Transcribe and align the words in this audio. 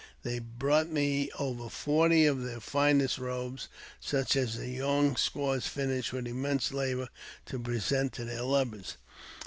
They 0.23 0.39
brought 0.39 0.89
me 0.89 1.29
over 1.37 1.69
forty 1.69 2.25
of 2.25 2.41
their 2.41 2.59
finest 2.59 3.19
robes, 3.19 3.67
such 3.99 4.35
as 4.35 4.55
the 4.57 4.67
young 4.69 5.15
squaws 5.15 5.67
finish 5.67 6.11
with 6.11 6.25
immense 6.25 6.71
labour 6.73 7.09
to 7.45 7.59
present 7.59 8.11
to 8.13 8.25
their 8.25 8.41
lovers. 8.41 8.97